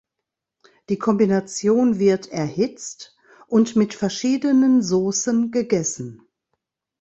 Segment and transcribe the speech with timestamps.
[0.89, 3.15] Die Kombination wird erhitzt
[3.45, 6.27] und mit verschiedenen Saucen gegessen.